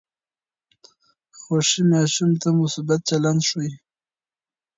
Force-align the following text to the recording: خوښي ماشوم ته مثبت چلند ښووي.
خوښي 1.39 1.81
ماشوم 1.91 2.31
ته 2.41 2.47
مثبت 2.59 2.99
چلند 3.09 3.41
ښووي. 3.47 3.71